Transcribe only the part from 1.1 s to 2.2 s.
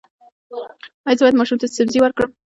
زه باید ماشوم ته سبزي